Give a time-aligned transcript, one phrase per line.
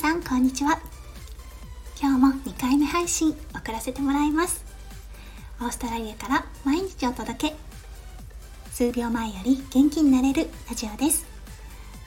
[0.00, 0.80] さんこんにちは。
[2.00, 4.64] 今日も2回目配信送らせてもらいます。
[5.60, 7.54] オーストラリアから毎日お届け。
[8.72, 11.26] 数秒前より元気になれるラジオです。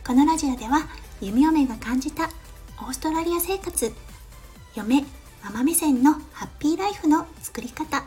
[0.04, 0.88] このラジオでは
[1.22, 2.32] 弓嫁が感じた
[2.80, 3.94] オーストラリア生活
[4.74, 5.06] 嫁
[5.44, 8.04] ママ目線のハッピーライフの作り方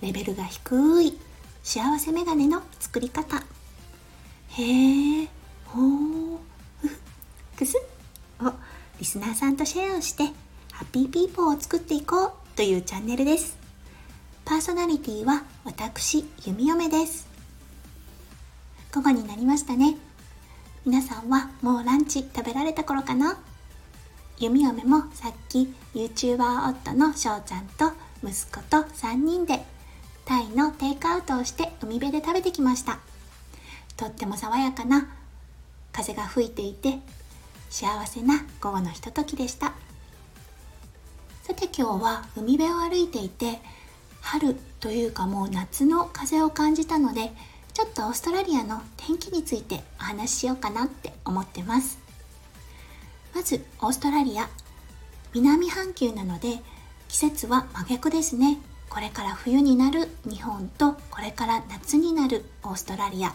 [0.00, 1.18] レベルが低い
[1.62, 3.36] 幸せメガネの作り方。
[4.48, 5.28] へえ
[5.66, 6.38] ほー
[7.54, 7.76] くす
[8.46, 8.54] を
[8.98, 10.24] リスナーさんとシェアをして
[10.72, 13.58] ハッピーピーポーを作っていこうというチャンネルです。
[14.44, 17.28] パーソナリティは私弓嫁です。
[18.94, 19.96] 午後になりましたね。
[20.84, 23.38] 皆さんはもうランチ食べられた頃かな？
[24.38, 27.92] 弓嫁もさっき YouTuber 夫の翔ちゃんと
[28.24, 29.64] 息子と3人で
[30.24, 32.98] タイのテイクアウトをして海辺で食べてきました。
[33.96, 35.08] とっても爽やかな
[35.92, 36.98] 風が吹いていて
[37.72, 39.72] 幸せな午後のひとときでした。
[41.42, 43.60] さて今日は海辺を歩いていて
[44.20, 47.32] 春というかもう夏の風を感じたので
[47.72, 51.98] ちょっとオーストラリアの天気についてお話ししようかなって思ってます。
[53.34, 54.50] まずオーストラリア
[55.32, 56.58] 南半球なので
[57.08, 58.58] 季節は真逆ですね。
[58.90, 63.32] これから冬になる日本とこれから夏になるオーストラリア。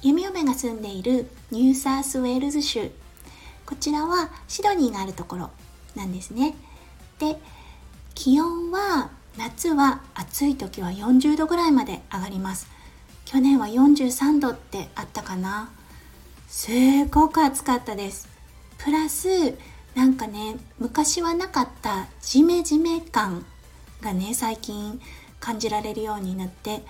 [0.00, 2.90] 弓嫁が住んでいるニューサースウェールズ州。
[3.66, 5.50] こちらはシドニーがあるところ
[5.96, 6.54] なんですね。
[7.18, 7.36] で
[8.14, 12.68] 気温は夏は暑い時は40度ぐらいまで上がります。
[13.24, 15.70] 去年は43度ってあったかな。
[16.46, 16.70] す
[17.06, 18.28] ごく暑かったです。
[18.78, 19.28] プラス
[19.94, 23.44] なんかね昔はなかったジメジメ感
[24.00, 25.00] がね最近
[25.40, 26.84] 感じられるようになって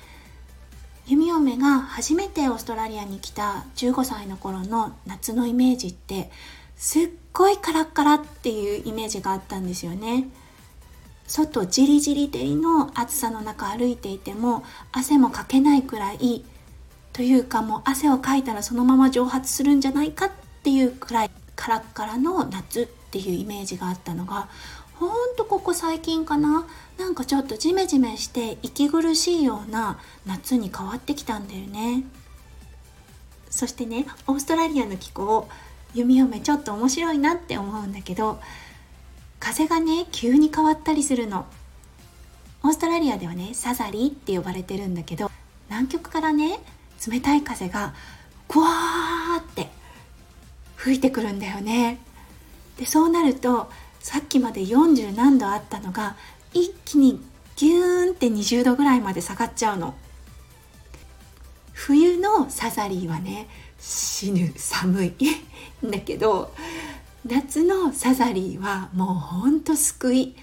[1.08, 6.30] 弓嫁が初めてオーストラリアに来た15歳の頃の夏のイメージって
[6.76, 10.28] すっごいカラッカラっていうイメージがあったんですよね。
[11.26, 16.44] 外じりじり照りの暑さの中歩いていても汗もかけないくらい
[17.14, 20.30] というかもう汗をかいたらそのまま蒸発するんじゃないかっ
[20.62, 24.48] ていうくらいカラッカラの夏っていうイメージがあったのが
[24.98, 26.66] ほんとここ最近かな？
[26.98, 32.02] なんかちょっとジメジメして息苦しいような夏に変わってきたんだよね。
[33.48, 35.48] そしてねオーストラリアの気候
[35.94, 38.40] 弓嫁ちょっと面白いなって思うんだけど
[39.40, 41.46] 風がね急に変わったりするの。
[42.64, 45.30] オーストラリアではねサザリって呼ばれてるんだけど
[45.70, 46.58] 南極からね
[47.06, 47.94] 冷たい風が
[48.48, 49.68] グワーって
[50.74, 52.00] 吹いてくるんだよね。
[52.76, 53.70] でそうなると
[54.00, 56.16] さっきまで40何度あったのが
[56.52, 57.20] 一気に
[57.56, 59.94] ギューンって20度ぐらいまで下がっちゃうの。
[61.72, 63.48] 冬のサザリーはね
[63.78, 65.14] 死ぬ寒い。
[65.84, 66.52] だけど
[67.24, 70.36] 夏のサザリーはもうほんと救い。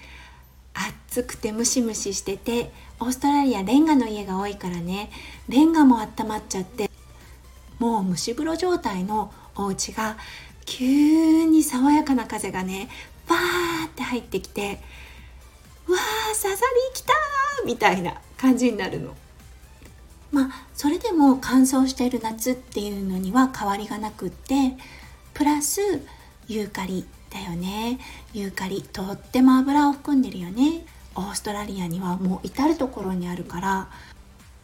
[0.76, 5.10] 暑くてムシムシしててオーストラリアレンガの家が多いからね
[5.48, 6.90] レンガも温まっちゃって
[7.78, 10.18] もう蒸し風呂状態のお家が
[10.66, 12.88] 急に爽やかな風がね
[13.28, 14.80] バーって入ってきて
[15.88, 17.12] 「わーサザリー来た!」
[17.66, 19.14] みたいな感じになるの。
[20.32, 24.76] まあそれでも乾燥している夏っていうのには変わりがなくって
[25.34, 25.80] プラス
[26.48, 27.98] ユーカリだよね
[28.34, 33.88] ユーカリとっても油を含んでるよねオーストラリアにはもう至る所にあるから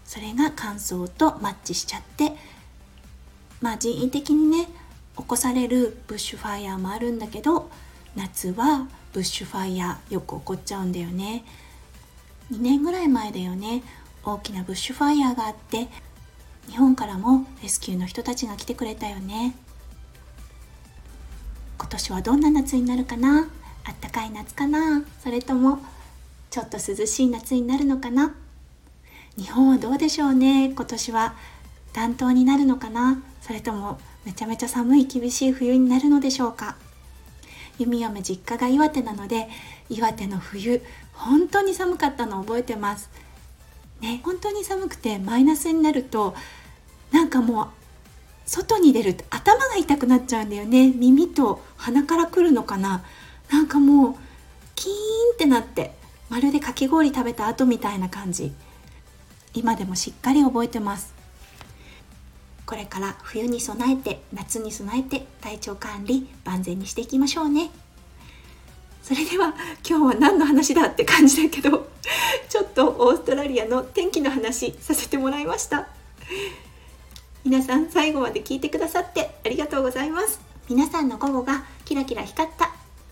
[0.04, 2.36] それが乾燥とマッチしちゃって
[3.60, 4.68] まあ人為的にね
[5.16, 7.70] 起こされるブッシュファイヤーもあるんだけど
[8.16, 11.44] 夏はブッシュファイヤーよく起こっちゃうんだよね。
[12.50, 13.82] 2年ぐらい前だよね。
[14.24, 15.88] 大きなブッシュファイヤーがあって
[16.68, 19.54] 日本からもレスキューの人たちが来てくれたよね。
[21.78, 23.48] 今年はどんな夏になるかな？
[23.84, 25.02] あったかい夏かな？
[25.22, 25.80] それとも
[26.50, 28.34] ちょっと涼しい夏になるのかな？
[29.36, 30.66] 日本はどうでしょうね？
[30.66, 31.34] 今年は
[31.92, 33.22] 暖冬になるのかな？
[33.40, 36.76] それともめちゃめちゃ寒い厳しい冬になるのでしょうか？
[37.78, 39.48] 弓嫁実家が岩手なので
[39.88, 40.82] 岩手の冬
[41.12, 43.10] 本当に寒かったのを覚えてます。
[44.00, 46.34] ね本当に寒くてマイナスになると
[47.10, 47.68] なんかもう
[48.44, 50.90] 外に出ると頭が痛くなっちゃうんだよね。
[50.90, 53.04] 耳と鼻からくるのかな。
[53.50, 54.14] なんかもう
[54.74, 54.94] キーン
[55.34, 55.94] ってなって
[56.28, 58.52] まるでかき氷食べた後みたいな感じ。
[59.54, 61.21] 今でもしっかり覚えてます。
[62.72, 67.68] これから冬に備えて夏に備えて体調管理万全にしていきましょうね。
[69.02, 69.52] それでは
[69.86, 71.90] 今日は何の話だって感じだけど
[72.48, 75.88] ちょっとオーストラリアの天気の話させてもらいました。
[77.44, 80.40] 皆さん最後まで聞いてくださってありがとうございます。
[80.70, 82.70] 皆さんの午後がキラキラ光った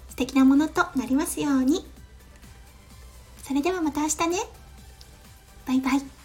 [0.09, 1.87] 素敵なものとなりますように。
[3.47, 4.39] それではまた明日ね。
[5.67, 6.20] バイバイ。